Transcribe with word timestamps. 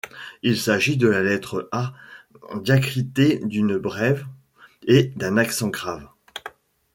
Il 0.41 0.59
s’agit 0.59 0.97
de 0.97 1.07
la 1.07 1.21
lettre 1.21 1.69
A 1.71 1.93
diacritée 2.55 3.37
d’une 3.43 3.77
brève 3.77 4.25
et 4.87 5.11
d’un 5.15 5.37
accent 5.37 5.67
grave. 5.67 6.07